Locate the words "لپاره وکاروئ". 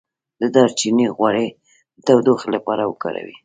2.55-3.35